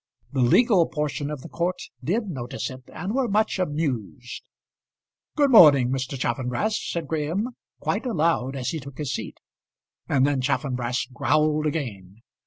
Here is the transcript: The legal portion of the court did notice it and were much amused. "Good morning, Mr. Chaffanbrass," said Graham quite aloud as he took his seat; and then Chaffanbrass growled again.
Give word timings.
The 0.31 0.41
legal 0.41 0.87
portion 0.87 1.29
of 1.29 1.43
the 1.43 1.47
court 1.47 1.79
did 2.03 2.27
notice 2.27 2.71
it 2.71 2.81
and 2.91 3.13
were 3.13 3.27
much 3.27 3.59
amused. 3.59 4.41
"Good 5.35 5.51
morning, 5.51 5.91
Mr. 5.91 6.17
Chaffanbrass," 6.17 6.75
said 6.89 7.05
Graham 7.07 7.49
quite 7.79 8.07
aloud 8.07 8.55
as 8.55 8.69
he 8.69 8.79
took 8.79 8.97
his 8.97 9.13
seat; 9.13 9.37
and 10.09 10.25
then 10.25 10.41
Chaffanbrass 10.41 11.05
growled 11.13 11.67
again. 11.67 12.23